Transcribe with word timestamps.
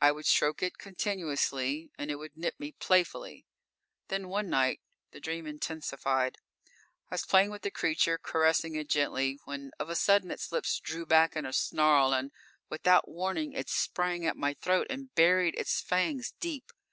I 0.00 0.12
would 0.12 0.26
stroke 0.26 0.62
it 0.62 0.78
continuously 0.78 1.90
and 1.98 2.08
it 2.08 2.20
would 2.20 2.36
nip 2.36 2.54
me 2.60 2.70
playfully. 2.70 3.46
Then, 4.06 4.28
one 4.28 4.48
night 4.48 4.80
the 5.10 5.18
dream 5.18 5.44
intensified: 5.44 6.36
I 7.10 7.14
was 7.14 7.26
playing 7.26 7.50
with 7.50 7.62
the 7.62 7.72
creature, 7.72 8.16
caressing 8.16 8.76
it 8.76 8.88
gently, 8.88 9.40
when 9.44 9.72
of 9.80 9.88
a 9.90 9.96
sudden 9.96 10.30
its 10.30 10.52
lips 10.52 10.78
drew 10.78 11.04
back 11.04 11.34
in 11.34 11.44
a 11.44 11.52
snarl, 11.52 12.14
and 12.14 12.30
without 12.70 13.08
warning 13.08 13.54
it 13.54 13.68
sprang 13.68 14.24
at 14.24 14.36
my 14.36 14.54
throat 14.54 14.86
and 14.88 15.12
buried 15.16 15.56
its 15.58 15.80
fangs 15.80 16.32
deep! 16.38 16.70